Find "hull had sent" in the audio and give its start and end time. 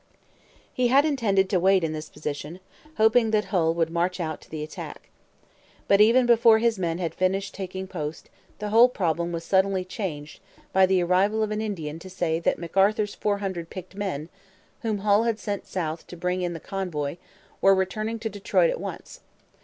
15.05-15.67